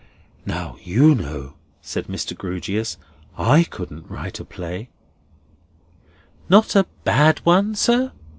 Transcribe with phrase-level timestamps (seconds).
[0.47, 1.53] "Now, you know,"
[1.83, 2.35] said Mr.
[2.35, 2.97] Grewgious,
[3.37, 4.89] "I couldn't write a play."
[6.49, 8.11] "Not a bad one, sir?"